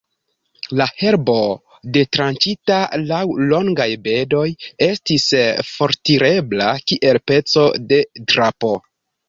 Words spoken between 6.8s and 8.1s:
kiel peco de